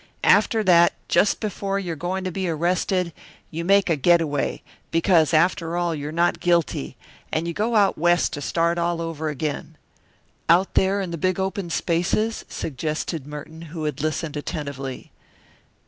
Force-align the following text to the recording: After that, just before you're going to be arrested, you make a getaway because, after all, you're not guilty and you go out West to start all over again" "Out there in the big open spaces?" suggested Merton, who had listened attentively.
After 0.23 0.63
that, 0.63 0.93
just 1.09 1.39
before 1.39 1.77
you're 1.77 1.95
going 1.95 2.23
to 2.23 2.31
be 2.31 2.49
arrested, 2.49 3.13
you 3.51 3.63
make 3.63 3.87
a 3.87 3.95
getaway 3.95 4.63
because, 4.89 5.31
after 5.31 5.77
all, 5.77 5.93
you're 5.93 6.11
not 6.11 6.39
guilty 6.39 6.97
and 7.31 7.47
you 7.47 7.53
go 7.53 7.75
out 7.75 7.99
West 7.99 8.33
to 8.33 8.41
start 8.41 8.79
all 8.79 8.99
over 8.99 9.29
again" 9.29 9.77
"Out 10.49 10.73
there 10.73 11.01
in 11.01 11.11
the 11.11 11.19
big 11.19 11.39
open 11.39 11.69
spaces?" 11.69 12.45
suggested 12.49 13.27
Merton, 13.27 13.61
who 13.69 13.83
had 13.83 14.01
listened 14.01 14.35
attentively. 14.35 15.11